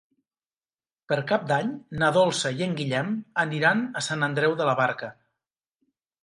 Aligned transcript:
Per 1.11 1.17
Cap 1.31 1.43
d'Any 1.51 1.69
na 2.03 2.09
Dolça 2.15 2.51
i 2.61 2.63
en 2.67 2.73
Guillem 2.79 3.13
aniran 3.45 3.85
a 4.03 4.05
Sant 4.07 4.29
Andreu 4.29 4.57
de 4.63 4.69
la 4.71 4.75
Barca. 4.83 5.13